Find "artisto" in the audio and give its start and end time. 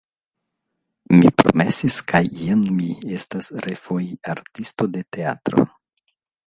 4.35-4.93